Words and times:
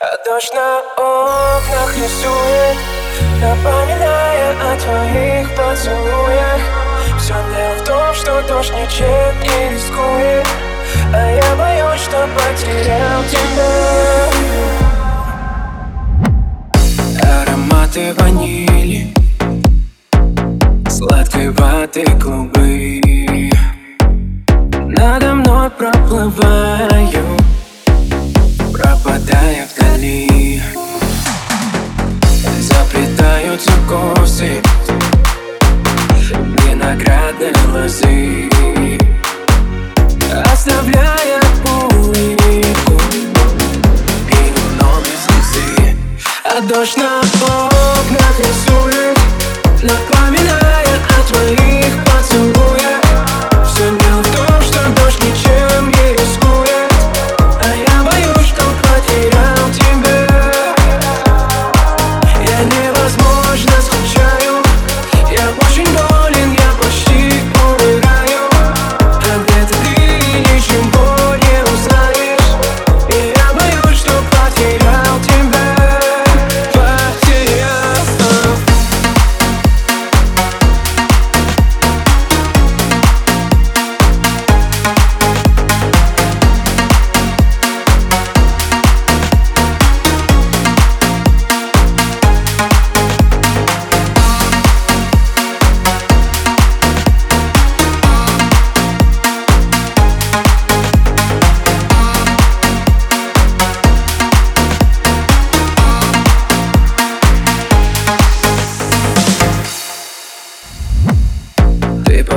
Дождь 0.00 0.52
на 0.54 0.78
окнах 0.96 1.92
рисует 1.96 2.78
Напоминая 3.40 4.52
о 4.52 4.78
твоих 4.78 5.50
поцелуях. 5.56 6.60
Все 7.18 7.34
дело 7.34 7.74
в 7.74 7.84
том, 7.84 8.14
что 8.14 8.42
дождь 8.46 8.72
ничем 8.74 9.40
не 9.42 9.74
рискует 9.74 10.46
А 11.12 11.30
я 11.32 11.56
боюсь, 11.56 12.00
что 12.02 12.28
потерял 12.36 13.24
тебя. 13.24 13.70
Ароматы 17.42 18.14
ванили 18.14 19.12
Сладкой 20.88 21.50
ваты 21.50 22.04
клубы. 22.20 23.00
Надо 24.86 25.34
мной 25.34 25.70
проплываю 25.70 27.27
Заплетаются 33.48 33.72
косы. 33.88 34.62
Виноградной 36.66 37.52
лозы. 37.72 38.50
Оставляя 40.52 41.40
улыбку 41.64 42.12
и 44.28 44.50
немного 44.50 45.06
слезы 45.24 45.96
А 46.44 46.60
дождь 46.60 46.96
на 46.98 47.20
окнах 47.20 47.67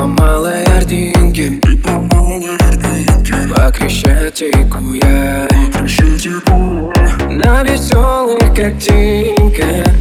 по 0.01 0.07
малой 0.07 0.63
ординке 0.63 1.61
По 3.53 3.71
Крещатику 3.71 4.93
я. 4.93 5.47
На 7.29 7.61
веселых 7.61 8.55
картинках 8.55 9.93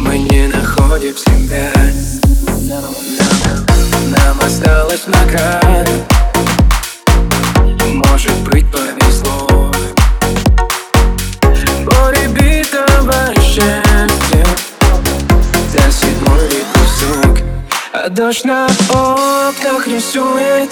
Мы 0.00 0.18
не 0.18 0.48
находим 0.48 1.16
себя 1.16 1.72
дождь 18.08 18.44
на 18.44 18.66
окнах 18.66 19.86
рисует 19.86 20.70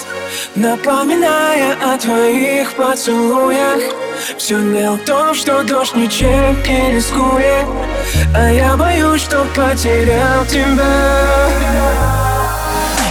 Напоминая 0.55 1.75
о 1.83 1.97
твоих 1.97 2.73
поцелуях. 2.73 3.81
Все 4.37 4.59
дело 4.59 4.95
в 4.95 5.05
том, 5.05 5.33
что 5.33 5.63
дождь 5.63 5.95
ничем 5.95 6.61
не 6.63 6.95
рискует 6.95 7.65
А 8.35 8.49
я 8.49 8.75
боюсь, 8.75 9.21
что 9.21 9.45
потерял 9.55 10.45
тебя. 10.45 11.49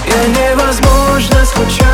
Я 0.06 0.52
невозможно 0.52 1.44
скучаю 1.44 1.87